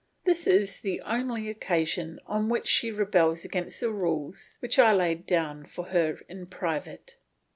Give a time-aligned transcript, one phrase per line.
[0.23, 5.27] This is the only occasion on which she rebels against the rules which I laid
[5.27, 7.17] down for her in private.